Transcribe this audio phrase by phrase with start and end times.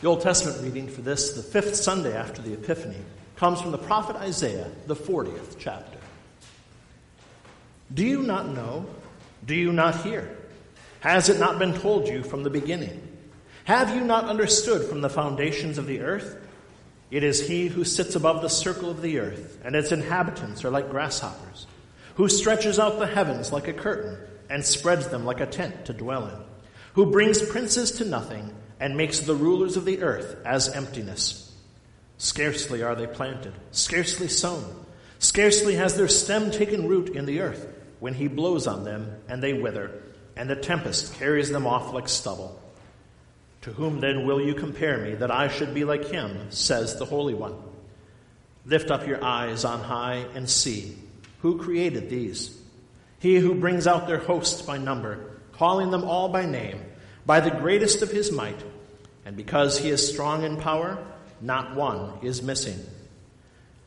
[0.00, 3.00] The Old Testament reading for this, the fifth Sunday after the Epiphany,
[3.34, 5.98] comes from the prophet Isaiah, the 40th chapter.
[7.92, 8.86] Do you not know?
[9.44, 10.36] Do you not hear?
[11.00, 13.08] Has it not been told you from the beginning?
[13.64, 16.46] Have you not understood from the foundations of the earth?
[17.10, 20.70] It is he who sits above the circle of the earth, and its inhabitants are
[20.70, 21.66] like grasshoppers,
[22.14, 24.16] who stretches out the heavens like a curtain,
[24.48, 26.38] and spreads them like a tent to dwell in,
[26.92, 31.52] who brings princes to nothing and makes the rulers of the earth as emptiness.
[32.16, 34.84] Scarcely are they planted, scarcely sown,
[35.18, 37.68] scarcely has their stem taken root in the earth,
[38.00, 40.02] when he blows on them and they wither,
[40.36, 42.60] and the tempest carries them off like stubble.
[43.62, 47.04] To whom then will you compare me that I should be like him, says the
[47.04, 47.56] Holy One?
[48.64, 50.96] Lift up your eyes on high and see
[51.40, 52.56] who created these.
[53.18, 56.80] He who brings out their hosts by number, calling them all by name
[57.28, 58.58] by the greatest of his might,
[59.26, 60.96] and because he is strong in power,
[61.42, 62.78] not one is missing.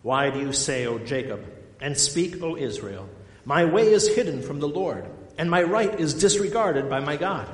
[0.03, 1.43] Why do you say, O Jacob,
[1.79, 3.09] and speak, O Israel,
[3.43, 5.07] my way is hidden from the Lord,
[5.39, 7.49] and my right is disregarded by my God?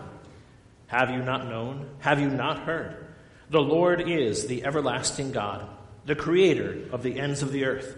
[0.87, 1.89] Have you not known?
[1.99, 3.07] Have you not heard?
[3.49, 5.69] The Lord is the everlasting God,
[6.05, 7.97] the creator of the ends of the earth.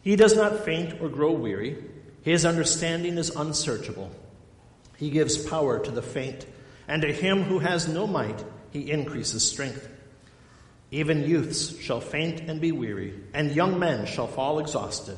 [0.00, 1.84] He does not faint or grow weary.
[2.22, 4.10] His understanding is unsearchable.
[4.96, 6.46] He gives power to the faint
[6.90, 9.88] and to him who has no might, he increases strength.
[10.90, 15.16] Even youths shall faint and be weary, and young men shall fall exhausted.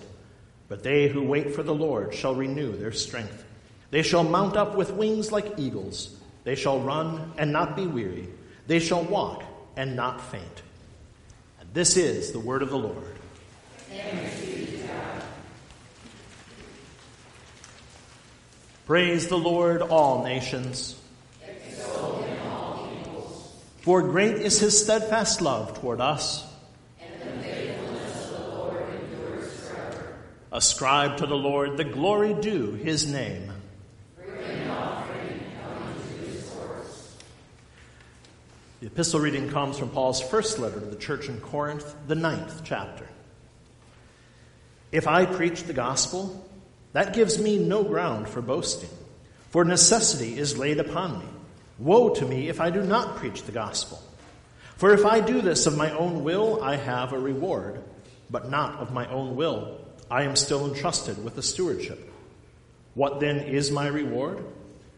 [0.69, 3.43] But they who wait for the Lord shall renew their strength.
[3.91, 6.15] They shall mount up with wings like eagles.
[6.45, 8.29] They shall run and not be weary.
[8.67, 9.43] They shall walk
[9.75, 10.63] and not faint.
[11.59, 13.17] And this is the word of the Lord.
[18.85, 20.99] Praise the Lord, all nations.
[23.83, 26.47] For great is his steadfast love toward us.
[30.53, 33.51] Ascribe to the Lord the glory due his name.
[38.81, 42.63] The epistle reading comes from Paul's first letter to the church in Corinth, the ninth
[42.65, 43.09] chapter.
[44.93, 46.49] If I preach the gospel,
[46.93, 48.91] that gives me no ground for boasting,
[49.51, 51.27] for necessity is laid upon me.
[51.83, 54.01] Woe to me if I do not preach the gospel.
[54.77, 57.83] For if I do this of my own will, I have a reward,
[58.31, 59.81] but not of my own will.
[60.09, 62.09] I am still entrusted with the stewardship.
[62.95, 64.45] What then is my reward?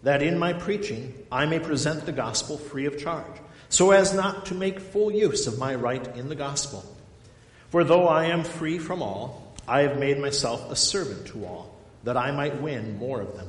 [0.03, 3.41] That in my preaching I may present the gospel free of charge,
[3.71, 6.85] so as not to make full use of my right in the gospel.
[7.71, 11.75] For though I am free from all, I have made myself a servant to all,
[12.03, 13.49] that I might win more of them.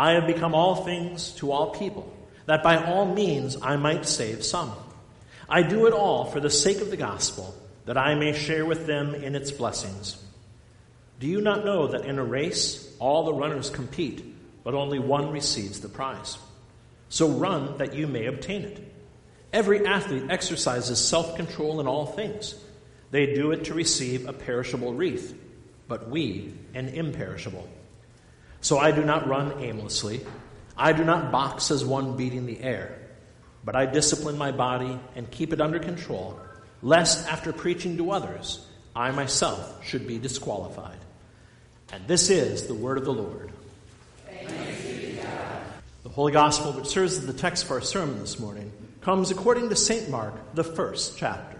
[0.00, 2.10] I have become all things to all people,
[2.46, 4.72] that by all means I might save some.
[5.46, 8.86] I do it all for the sake of the gospel, that I may share with
[8.86, 10.16] them in its blessings.
[11.18, 14.24] Do you not know that in a race all the runners compete,
[14.64, 16.38] but only one receives the prize?
[17.10, 18.82] So run that you may obtain it.
[19.52, 22.54] Every athlete exercises self control in all things.
[23.10, 25.38] They do it to receive a perishable wreath,
[25.88, 27.68] but we an imperishable.
[28.60, 30.24] So I do not run aimlessly.
[30.76, 32.98] I do not box as one beating the air,
[33.64, 36.40] but I discipline my body and keep it under control,
[36.82, 38.66] lest after preaching to others,
[38.96, 40.98] I myself should be disqualified.
[41.92, 43.52] And this is the word of the Lord.
[46.02, 49.68] The Holy Gospel, which serves as the text for our sermon this morning, comes according
[49.68, 50.10] to St.
[50.10, 51.59] Mark, the first chapter.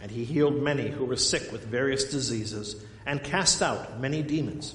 [0.00, 4.74] And he healed many who were sick with various diseases and cast out many demons.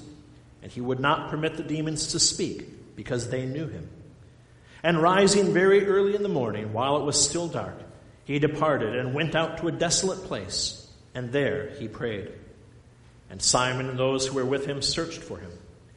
[0.62, 3.88] And he would not permit the demons to speak because they knew him.
[4.82, 7.78] And rising very early in the morning, while it was still dark,
[8.24, 12.32] he departed and went out to a desolate place, and there he prayed.
[13.30, 15.50] And Simon and those who were with him searched for him,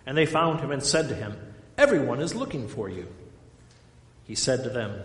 [0.06, 1.36] and they found him and said to him,
[1.78, 3.08] Everyone is looking for you.
[4.26, 5.02] He said to them,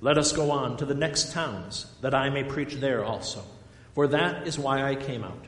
[0.00, 3.44] Let us go on to the next towns, that I may preach there also,
[3.94, 5.44] for that is why I came out.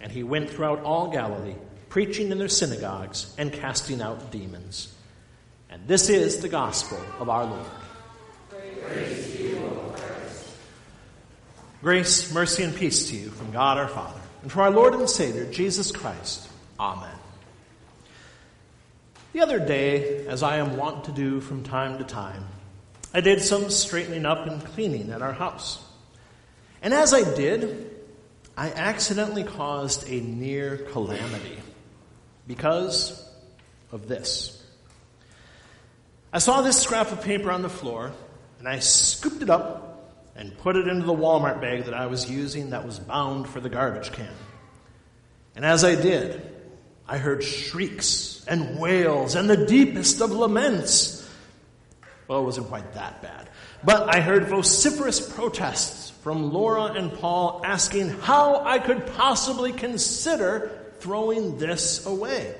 [0.00, 1.56] And he went throughout all Galilee,
[1.88, 4.94] preaching in their synagogues and casting out demons.
[5.70, 7.66] And this is the gospel of our Lord.
[11.82, 15.08] Grace, mercy, and peace to you from God our Father and from our Lord and
[15.08, 16.48] Savior, Jesus Christ.
[16.78, 17.14] Amen.
[19.32, 22.44] The other day, as I am wont to do from time to time,
[23.14, 25.84] I did some straightening up and cleaning at our house.
[26.82, 27.90] And as I did,
[28.56, 31.58] I accidentally caused a near calamity
[32.46, 33.28] because
[33.92, 34.54] of this.
[36.32, 38.12] I saw this scrap of paper on the floor,
[38.58, 39.88] and I scooped it up
[40.36, 43.60] and put it into the Walmart bag that I was using that was bound for
[43.60, 44.32] the garbage can.
[45.56, 46.40] And as I did,
[47.08, 51.17] I heard shrieks and wails and the deepest of laments.
[52.28, 53.48] Well, it wasn't quite that bad.
[53.82, 60.70] But I heard vociferous protests from Laura and Paul asking how I could possibly consider
[61.00, 62.54] throwing this away.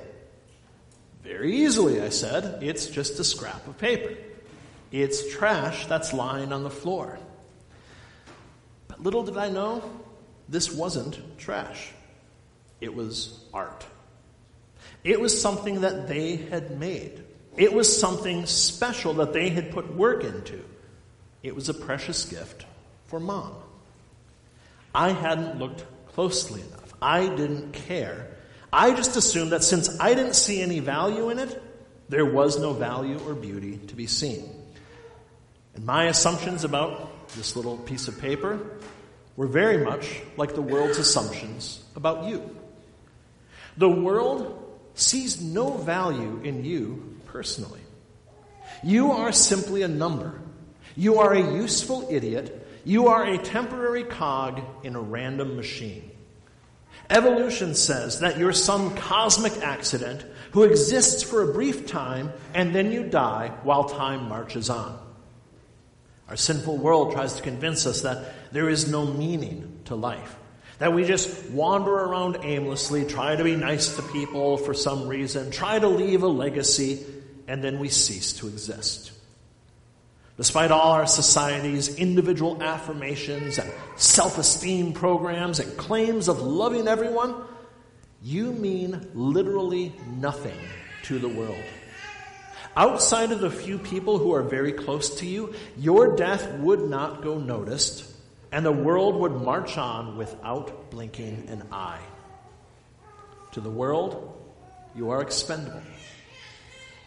[1.23, 2.62] Very easily, I said.
[2.62, 4.15] It's just a scrap of paper.
[4.91, 7.19] It's trash that's lying on the floor.
[8.87, 9.82] But little did I know,
[10.49, 11.93] this wasn't trash.
[12.81, 13.85] It was art.
[15.05, 17.23] It was something that they had made.
[17.59, 20.65] It was something special that they had put work into.
[21.43, 22.65] It was a precious gift
[23.07, 23.53] for mom.
[24.95, 26.95] I hadn't looked closely enough.
[27.03, 28.29] I didn't care.
[28.73, 31.61] I just assumed that since I didn't see any value in it,
[32.09, 34.49] there was no value or beauty to be seen.
[35.75, 38.79] And my assumptions about this little piece of paper
[39.37, 42.57] were very much like the world's assumptions about you.
[43.77, 44.65] The world
[44.95, 47.81] sees no value in you personally.
[48.83, 50.41] You are simply a number.
[50.97, 52.67] You are a useful idiot.
[52.85, 56.11] You are a temporary cog in a random machine.
[57.11, 62.93] Evolution says that you're some cosmic accident who exists for a brief time and then
[62.93, 64.99] you die while time marches on.
[66.29, 70.37] Our sinful world tries to convince us that there is no meaning to life.
[70.79, 75.51] That we just wander around aimlessly, try to be nice to people for some reason,
[75.51, 77.05] try to leave a legacy,
[77.49, 79.11] and then we cease to exist.
[80.37, 87.35] Despite all our society's individual affirmations and self esteem programs and claims of loving everyone,
[88.23, 90.59] you mean literally nothing
[91.05, 91.65] to the world.
[92.77, 97.23] Outside of the few people who are very close to you, your death would not
[97.23, 98.09] go noticed,
[98.53, 102.03] and the world would march on without blinking an eye.
[103.53, 104.41] To the world,
[104.95, 105.83] you are expendable.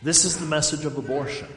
[0.01, 1.47] This is the message of abortion.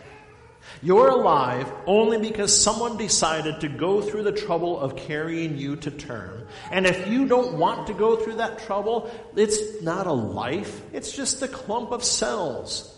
[0.82, 5.90] You're alive only because someone decided to go through the trouble of carrying you to
[5.90, 6.46] term.
[6.70, 11.12] And if you don't want to go through that trouble, it's not a life, it's
[11.12, 12.90] just a clump of cells.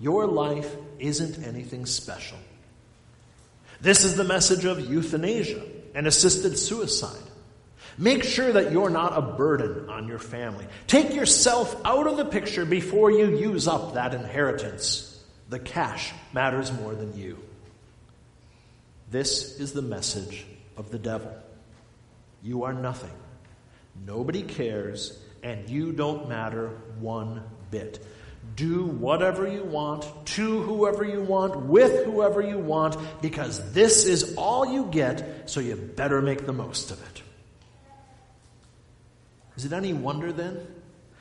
[0.00, 2.38] Your life isn't anything special.
[3.80, 5.62] This is the message of euthanasia
[5.94, 7.22] and assisted suicide.
[7.98, 10.66] Make sure that you're not a burden on your family.
[10.86, 15.12] Take yourself out of the picture before you use up that inheritance.
[15.48, 17.38] The cash matters more than you.
[19.10, 20.44] This is the message
[20.76, 21.32] of the devil.
[22.42, 23.12] You are nothing.
[24.04, 26.68] Nobody cares, and you don't matter
[27.00, 28.04] one bit.
[28.56, 34.34] Do whatever you want, to whoever you want, with whoever you want, because this is
[34.36, 37.22] all you get, so you better make the most of it.
[39.56, 40.66] Is it any wonder then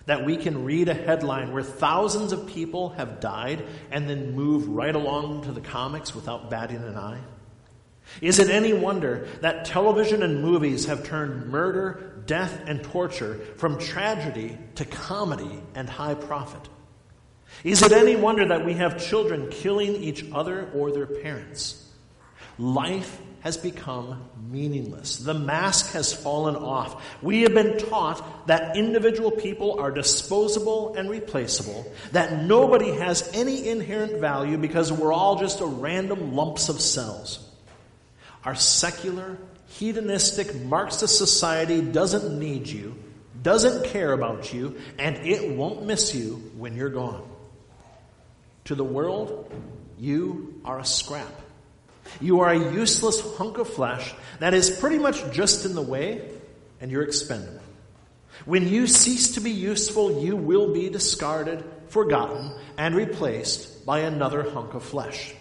[0.06, 4.68] that we can read a headline where thousands of people have died and then move
[4.68, 7.22] right along to the comics without batting an eye?
[8.22, 13.80] Is it any wonder that television and movies have turned murder, death, and torture from
[13.80, 16.70] tragedy to comedy and high profit?
[17.64, 21.90] Is it any wonder that we have children killing each other or their parents?
[22.60, 25.18] Life has become meaningless.
[25.18, 27.22] The mask has fallen off.
[27.22, 33.70] We have been taught that individual people are disposable and replaceable, that nobody has any
[33.70, 37.48] inherent value because we're all just a random lumps of cells.
[38.44, 39.38] Our secular,
[39.68, 42.96] hedonistic, Marxist society doesn't need you,
[43.44, 47.30] doesn't care about you, and it won't miss you when you're gone.
[48.66, 49.54] To the world,
[50.00, 51.45] you are a scrap.
[52.22, 56.30] You are a useless hunk of flesh that is pretty much just in the way,
[56.80, 57.62] and you're expendable.
[58.46, 64.50] When you cease to be useful, you will be discarded, forgotten, and replaced by another
[64.50, 65.34] hunk of flesh.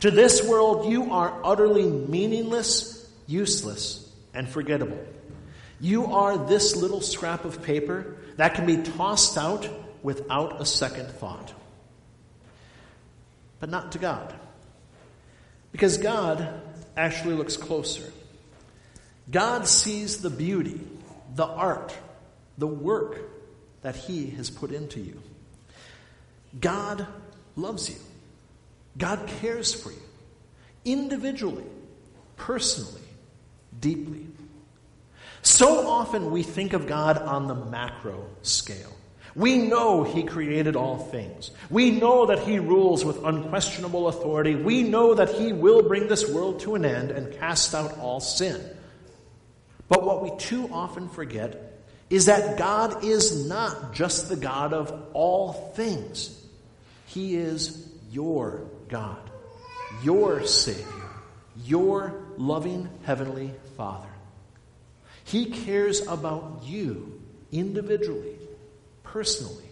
[0.00, 4.98] To this world, you are utterly meaningless, useless, and forgettable.
[5.80, 9.68] You are this little scrap of paper that can be tossed out
[10.02, 11.52] without a second thought.
[13.60, 14.34] But not to God.
[15.72, 16.60] Because God
[16.96, 18.12] actually looks closer.
[19.30, 20.80] God sees the beauty,
[21.34, 21.96] the art,
[22.58, 23.18] the work
[23.80, 25.20] that He has put into you.
[26.60, 27.06] God
[27.56, 27.96] loves you.
[28.98, 30.02] God cares for you.
[30.84, 31.64] Individually,
[32.36, 33.00] personally,
[33.78, 34.26] deeply.
[35.42, 38.92] So often we think of God on the macro scale.
[39.34, 41.50] We know He created all things.
[41.70, 44.54] We know that He rules with unquestionable authority.
[44.54, 48.20] We know that He will bring this world to an end and cast out all
[48.20, 48.60] sin.
[49.88, 54.92] But what we too often forget is that God is not just the God of
[55.14, 56.38] all things.
[57.06, 59.30] He is your God,
[60.02, 60.86] your Savior,
[61.64, 64.08] your loving Heavenly Father.
[65.24, 67.20] He cares about you
[67.50, 68.31] individually
[69.12, 69.68] personally,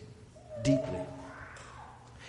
[0.62, 1.00] deeply.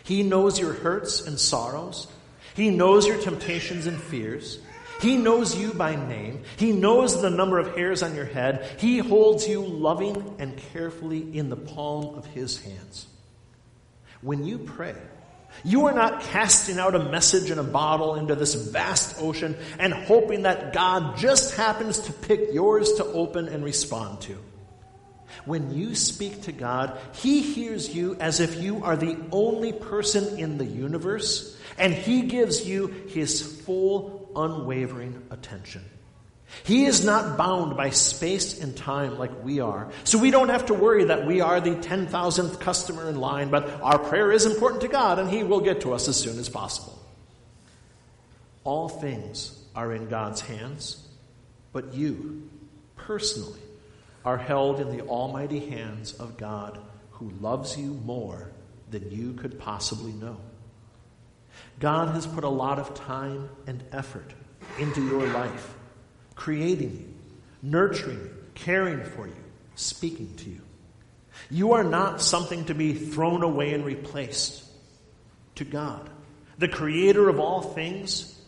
[0.03, 2.07] He knows your hurts and sorrows.
[2.55, 4.59] He knows your temptations and fears.
[5.01, 6.43] He knows you by name.
[6.57, 8.79] He knows the number of hairs on your head.
[8.79, 13.07] He holds you loving and carefully in the palm of his hands.
[14.21, 14.95] When you pray,
[15.65, 19.93] you are not casting out a message in a bottle into this vast ocean and
[19.93, 24.37] hoping that God just happens to pick yours to open and respond to.
[25.45, 30.39] When you speak to God, He hears you as if you are the only person
[30.39, 35.83] in the universe, and He gives you His full, unwavering attention.
[36.63, 39.91] He is not bound by space and time like we are.
[40.03, 43.81] So we don't have to worry that we are the 10,000th customer in line, but
[43.81, 46.49] our prayer is important to God and He will get to us as soon as
[46.49, 46.97] possible.
[48.63, 51.07] All things are in God's hands,
[51.71, 52.49] but you,
[52.95, 53.59] personally,
[54.23, 56.79] are held in the almighty hands of God
[57.11, 58.51] who loves you more
[58.89, 60.37] than you could possibly know.
[61.79, 64.33] God has put a lot of time and effort
[64.79, 65.73] into your life,
[66.35, 67.13] creating you,
[67.61, 69.43] nurturing you, caring for you,
[69.75, 70.61] speaking to you.
[71.49, 74.65] You are not something to be thrown away and replaced.
[75.55, 76.09] To God,
[76.57, 78.39] the creator of all things,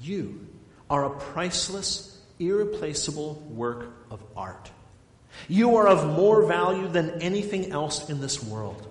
[0.00, 0.46] you
[0.88, 4.70] are a priceless, irreplaceable work of art.
[5.48, 8.86] You are of more value than anything else in this world.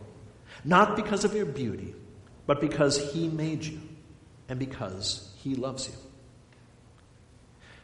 [0.64, 1.94] Not because of your beauty,
[2.46, 3.80] but because He made you
[4.50, 5.96] and because He loves you.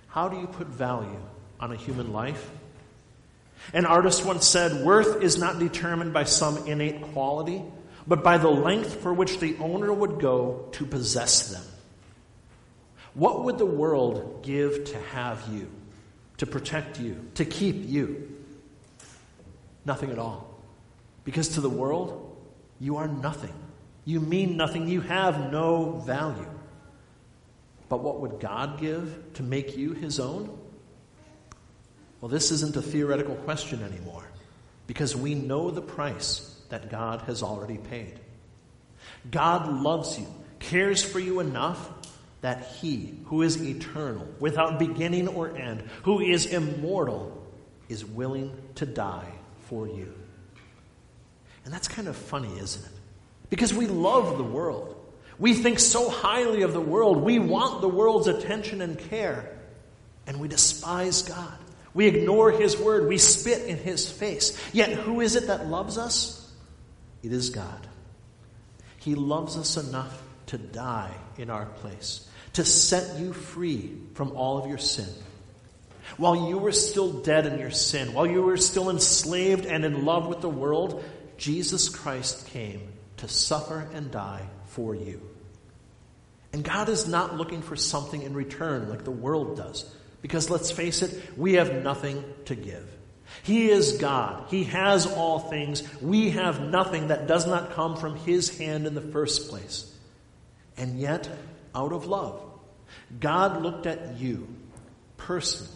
[0.08, 1.20] How do you put value
[1.60, 2.50] on a human life?
[3.74, 7.62] An artist once said, Worth is not determined by some innate quality,
[8.08, 11.64] but by the length for which the owner would go to possess them.
[13.14, 15.70] What would the world give to have you,
[16.38, 18.39] to protect you, to keep you?
[19.86, 20.50] Nothing at all.
[21.24, 22.38] Because to the world,
[22.80, 23.54] you are nothing.
[24.06, 24.88] You mean nothing.
[24.88, 26.48] You have no value.
[27.90, 30.58] But what would God give to make you his own?
[32.22, 34.24] Well, this isn't a theoretical question anymore
[34.88, 38.20] because we know the price that God has already paid.
[39.30, 40.28] God loves you,
[40.60, 41.90] cares for you enough
[42.42, 47.36] that he, who is eternal, without beginning or end, who is immortal,
[47.90, 49.39] is willing to die
[49.70, 50.12] for you.
[51.64, 52.92] And that's kind of funny, isn't it?
[53.50, 54.96] Because we love the world.
[55.38, 57.18] We think so highly of the world.
[57.18, 59.58] We want the world's attention and care.
[60.28, 61.58] And we despise God.
[61.94, 63.08] We ignore His word.
[63.08, 64.58] We spit in His face.
[64.74, 66.52] Yet, who is it that loves us?
[67.24, 67.88] It is God.
[68.98, 74.58] He loves us enough to die in our place, to set you free from all
[74.58, 75.08] of your sin
[76.18, 80.06] while you were still dead in your sin, while you were still enslaved and in
[80.06, 81.04] love with the world,
[81.38, 82.82] Jesus Christ came
[83.18, 85.22] to suffer and die for you.
[86.52, 89.94] And God is not looking for something in return like the world does.
[90.22, 92.86] Because let's face it, we have nothing to give.
[93.44, 94.46] He is God.
[94.50, 95.84] He has all things.
[96.02, 99.94] We have nothing that does not come from His hand in the first place.
[100.76, 101.30] And yet,
[101.76, 102.42] out of love,
[103.20, 104.48] God looked at you
[105.18, 105.72] personally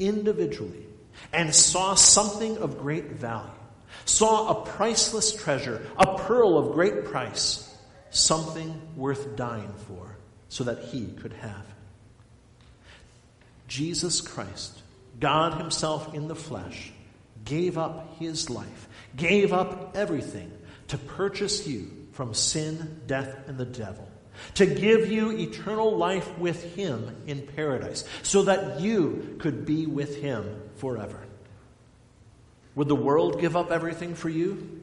[0.00, 0.86] individually
[1.32, 3.50] and saw something of great value,
[4.04, 7.72] saw a priceless treasure, a pearl of great price,
[8.10, 10.16] something worth dying for,
[10.48, 11.66] so that he could have.
[13.70, 14.82] Jesus Christ,
[15.20, 16.90] God Himself in the flesh,
[17.44, 20.50] gave up His life, gave up everything
[20.88, 24.09] to purchase you from sin, death, and the devil,
[24.54, 30.16] to give you eternal life with Him in paradise, so that you could be with
[30.16, 31.20] Him forever.
[32.74, 34.82] Would the world give up everything for you?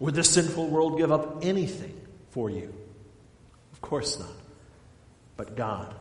[0.00, 1.98] Would the sinful world give up anything
[2.30, 2.74] for you?
[3.72, 4.28] Of course not.
[5.36, 5.94] But God,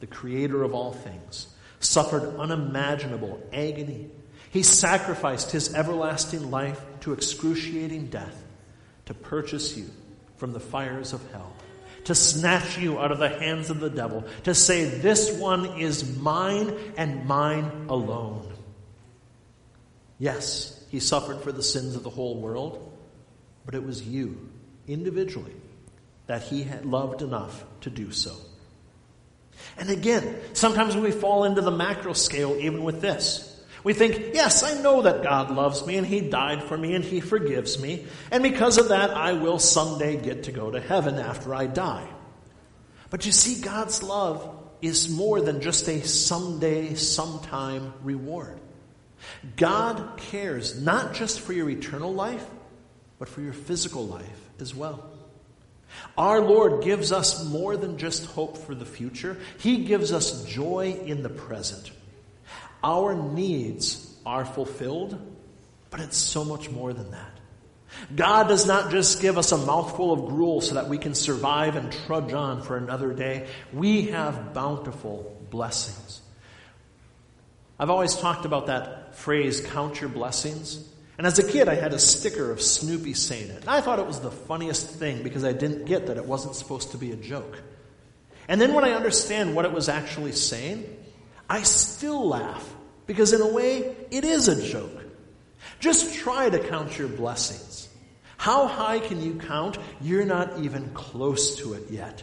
[0.00, 1.48] the creator of all things,
[1.80, 4.10] suffered unimaginable agony.
[4.50, 8.44] He sacrificed his everlasting life to excruciating death
[9.06, 9.90] to purchase you
[10.36, 11.52] from the fires of hell,
[12.04, 16.18] to snatch you out of the hands of the devil, to say, This one is
[16.18, 18.52] mine and mine alone.
[20.18, 22.92] Yes, he suffered for the sins of the whole world,
[23.64, 24.48] but it was you,
[24.86, 25.56] individually,
[26.26, 28.36] that he had loved enough to do so.
[29.78, 33.51] And again, sometimes we fall into the macro scale even with this.
[33.84, 37.04] We think, yes, I know that God loves me and He died for me and
[37.04, 41.18] He forgives me, and because of that, I will someday get to go to heaven
[41.18, 42.08] after I die.
[43.10, 44.48] But you see, God's love
[44.80, 48.58] is more than just a someday, sometime reward.
[49.56, 52.44] God cares not just for your eternal life,
[53.18, 55.08] but for your physical life as well.
[56.16, 60.98] Our Lord gives us more than just hope for the future, He gives us joy
[61.04, 61.90] in the present.
[62.82, 65.18] Our needs are fulfilled,
[65.90, 67.30] but it's so much more than that.
[68.14, 71.76] God does not just give us a mouthful of gruel so that we can survive
[71.76, 73.46] and trudge on for another day.
[73.72, 76.20] We have bountiful blessings.
[77.78, 80.88] I've always talked about that phrase, count your blessings.
[81.18, 83.60] And as a kid, I had a sticker of Snoopy saying it.
[83.60, 86.56] And I thought it was the funniest thing because I didn't get that it wasn't
[86.56, 87.60] supposed to be a joke.
[88.48, 90.84] And then when I understand what it was actually saying,
[91.48, 92.74] I still laugh
[93.06, 95.02] because, in a way, it is a joke.
[95.80, 97.88] Just try to count your blessings.
[98.36, 99.78] How high can you count?
[100.00, 102.22] You're not even close to it yet.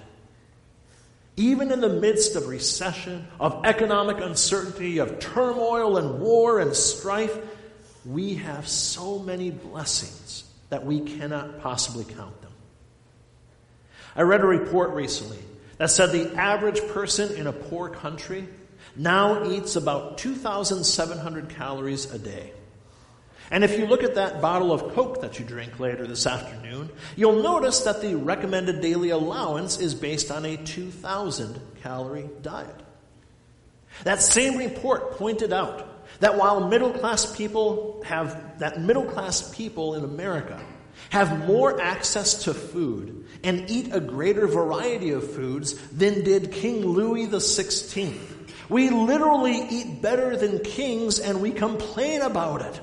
[1.38, 7.38] Even in the midst of recession, of economic uncertainty, of turmoil and war and strife,
[8.06, 12.52] we have so many blessings that we cannot possibly count them.
[14.16, 15.40] I read a report recently
[15.78, 18.48] that said the average person in a poor country
[18.96, 22.54] now eats about 2,700 calories a day.
[23.52, 26.90] And if you look at that bottle of Coke that you drink later this afternoon,
[27.16, 32.76] you'll notice that the recommended daily allowance is based on a 2,000 calorie diet.
[34.04, 35.88] That same report pointed out
[36.20, 40.62] that while middle class people have, that middle class people in America
[41.10, 46.86] have more access to food and eat a greater variety of foods than did King
[46.86, 48.18] Louis XVI.
[48.70, 52.80] We literally eat better than kings and we complain about it.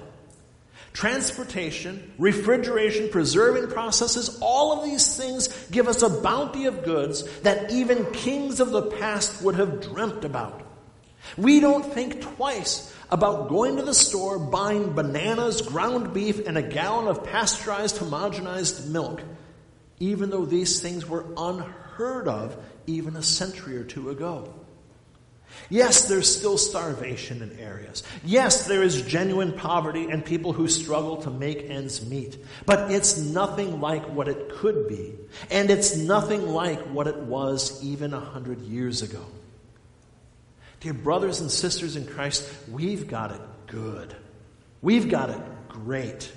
[0.93, 7.71] Transportation, refrigeration, preserving processes, all of these things give us a bounty of goods that
[7.71, 10.63] even kings of the past would have dreamt about.
[11.37, 16.63] We don't think twice about going to the store, buying bananas, ground beef, and a
[16.63, 19.23] gallon of pasteurized, homogenized milk,
[20.01, 24.53] even though these things were unheard of even a century or two ago.
[25.69, 28.03] Yes, there's still starvation in areas.
[28.25, 32.39] Yes, there is genuine poverty and people who struggle to make ends meet.
[32.65, 35.15] But it's nothing like what it could be.
[35.51, 39.25] And it's nothing like what it was even a hundred years ago.
[40.81, 44.15] Dear brothers and sisters in Christ, we've got it good.
[44.83, 46.31] We've got it great.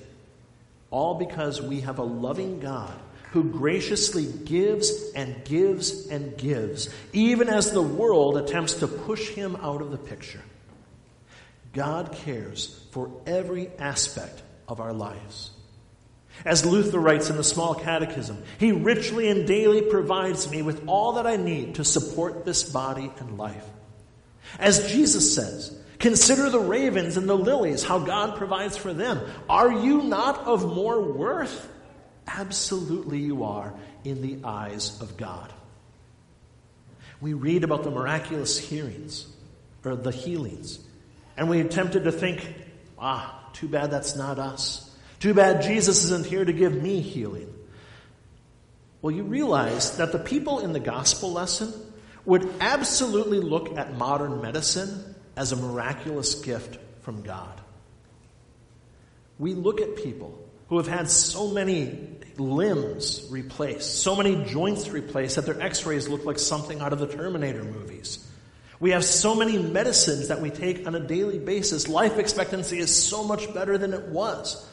[0.92, 2.98] All because we have a loving God
[3.32, 9.56] who graciously gives and gives and gives, even as the world attempts to push him
[9.58, 10.42] out of the picture.
[11.74, 15.52] God cares for every aspect of our lives.
[16.46, 21.14] As Luther writes in the Small Catechism, He richly and daily provides me with all
[21.14, 23.66] that I need to support this body and life.
[24.58, 29.20] As Jesus says, Consider the ravens and the lilies, how God provides for them.
[29.50, 31.68] Are you not of more worth?
[32.38, 35.52] Absolutely, you are in the eyes of God.
[37.20, 39.26] We read about the miraculous hearings,
[39.84, 40.80] or the healings,
[41.36, 42.48] and we attempted to think,
[42.98, 44.86] ah, too bad that's not us.
[45.20, 47.54] Too bad Jesus isn't here to give me healing.
[49.02, 51.74] Well, you realize that the people in the gospel lesson
[52.26, 57.60] would absolutely look at modern medicine as a miraculous gift from God.
[59.38, 60.38] We look at people
[60.68, 66.08] who have had so many limbs replaced, so many joints replaced that their x rays
[66.08, 68.26] look like something out of the Terminator movies.
[68.80, 71.88] We have so many medicines that we take on a daily basis.
[71.88, 74.66] Life expectancy is so much better than it was.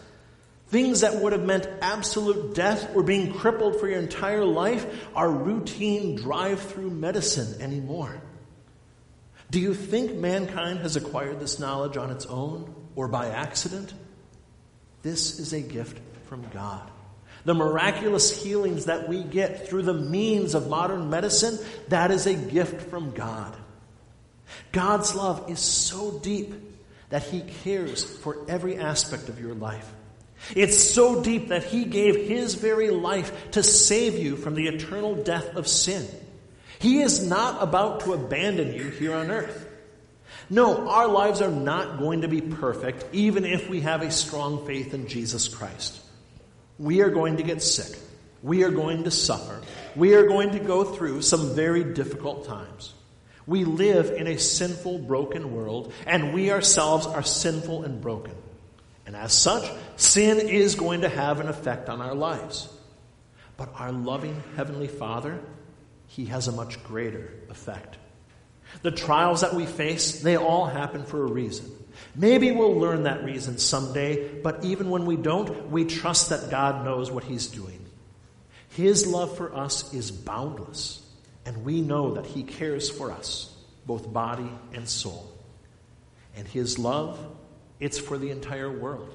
[0.69, 5.31] Things that would have meant absolute death or being crippled for your entire life are
[5.31, 8.21] routine drive through medicine anymore.
[9.51, 13.95] Do you think mankind has acquired this knowledge on its own or by accident?
[15.03, 16.91] This is a gift from God.
[17.47, 22.35] The miraculous healings that we get through the means of modern medicine, that is a
[22.35, 23.57] gift from God.
[24.73, 26.53] God's love is so deep
[27.09, 29.89] that He cares for every aspect of your life.
[30.57, 35.15] It's so deep that He gave His very life to save you from the eternal
[35.15, 36.05] death of sin.
[36.81, 39.69] He is not about to abandon you here on earth.
[40.51, 44.67] No, our lives are not going to be perfect, even if we have a strong
[44.67, 46.03] faith in Jesus Christ.
[46.79, 47.99] We are going to get sick.
[48.43, 49.61] We are going to suffer.
[49.95, 52.95] We are going to go through some very difficult times.
[53.47, 58.35] We live in a sinful, broken world, and we ourselves are sinful and broken.
[59.07, 62.69] And as such, sin is going to have an effect on our lives.
[63.57, 65.41] But our loving Heavenly Father,
[66.09, 67.97] He has a much greater effect.
[68.83, 71.71] The trials that we face, they all happen for a reason.
[72.15, 76.85] Maybe we'll learn that reason someday, but even when we don't, we trust that God
[76.85, 77.85] knows what He's doing.
[78.71, 81.03] His love for us is boundless
[81.47, 83.55] and we know that He cares for us,
[83.87, 85.33] both body and soul.
[86.37, 87.19] And His love,
[87.81, 89.15] it's for the entire world.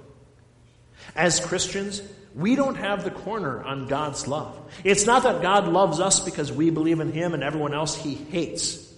[1.15, 2.01] As Christians,
[2.33, 4.57] we don't have the corner on God's love.
[4.83, 8.13] It's not that God loves us because we believe in Him and everyone else He
[8.13, 8.91] hates.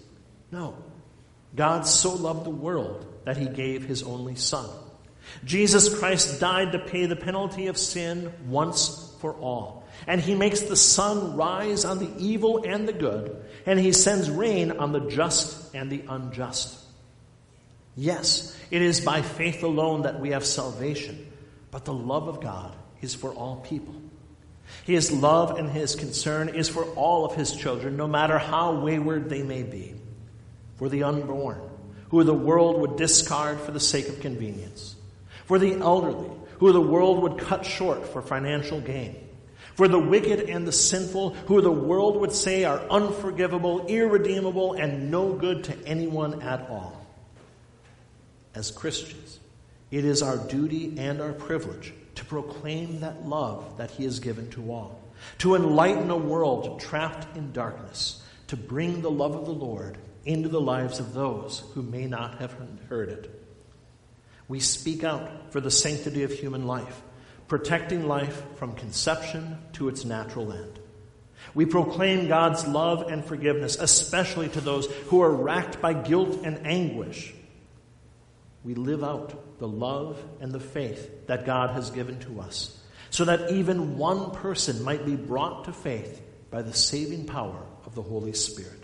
[0.51, 0.77] No.
[1.55, 4.69] God so loved the world that He gave His only Son.
[5.45, 9.83] Jesus Christ died to pay the penalty of sin once for all.
[10.07, 14.29] And he makes the sun rise on the evil and the good, and he sends
[14.29, 16.79] rain on the just and the unjust.
[17.95, 21.31] Yes, it is by faith alone that we have salvation,
[21.71, 23.95] but the love of God is for all people.
[24.83, 29.29] His love and his concern is for all of his children, no matter how wayward
[29.29, 29.95] they may be.
[30.77, 31.61] For the unborn,
[32.13, 34.95] who the world would discard for the sake of convenience.
[35.45, 39.15] For the elderly, who the world would cut short for financial gain
[39.75, 45.09] for the wicked and the sinful, who the world would say are unforgivable, irredeemable, and
[45.09, 47.03] no good to anyone at all.
[48.53, 49.39] As Christians,
[49.89, 54.51] it is our duty and our privilege to proclaim that love that He has given
[54.51, 55.01] to all,
[55.39, 60.49] to enlighten a world trapped in darkness, to bring the love of the Lord into
[60.49, 62.55] the lives of those who may not have
[62.89, 63.29] heard it.
[64.47, 67.01] We speak out for the sanctity of human life
[67.47, 70.79] protecting life from conception to its natural end.
[71.53, 76.65] We proclaim God's love and forgiveness, especially to those who are racked by guilt and
[76.65, 77.33] anguish.
[78.63, 82.75] We live out the love and the faith that God has given to us,
[83.09, 87.93] so that even one person might be brought to faith by the saving power of
[87.93, 88.82] the Holy Spirit.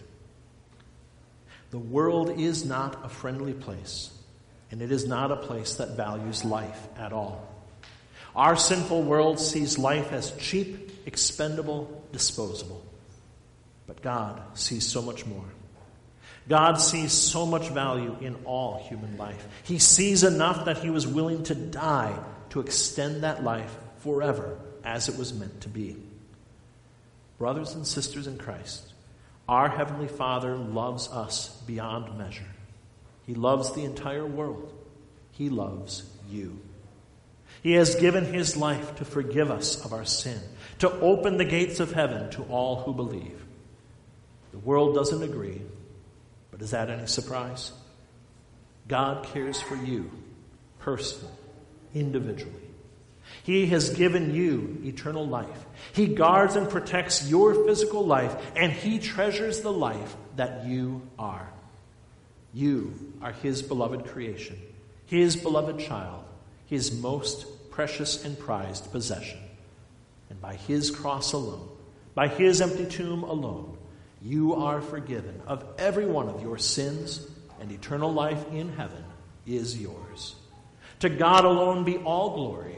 [1.71, 4.11] The world is not a friendly place,
[4.71, 7.47] and it is not a place that values life at all.
[8.35, 12.83] Our sinful world sees life as cheap, expendable, disposable.
[13.87, 15.45] But God sees so much more.
[16.47, 19.47] God sees so much value in all human life.
[19.63, 22.17] He sees enough that he was willing to die
[22.49, 25.95] to extend that life forever as it was meant to be.
[27.37, 28.88] Brothers and sisters in Christ,
[29.49, 32.45] our Heavenly Father loves us beyond measure.
[33.25, 34.71] He loves the entire world.
[35.31, 36.59] He loves you.
[37.63, 40.39] He has given his life to forgive us of our sin,
[40.79, 43.43] to open the gates of heaven to all who believe.
[44.51, 45.61] The world doesn't agree,
[46.51, 47.71] but is that any surprise?
[48.87, 50.11] God cares for you
[50.77, 51.33] personally,
[51.95, 52.68] individually.
[53.49, 55.65] He has given you eternal life.
[55.93, 61.49] He guards and protects your physical life, and He treasures the life that you are.
[62.53, 64.57] You are His beloved creation,
[65.05, 66.25] His beloved child
[66.69, 69.39] his most precious and prized possession.
[70.29, 71.67] And by his cross alone,
[72.13, 73.75] by his empty tomb alone,
[74.21, 77.25] you are forgiven of every one of your sins,
[77.59, 79.03] and eternal life in heaven
[79.47, 80.35] is yours.
[80.99, 82.77] To God alone be all glory,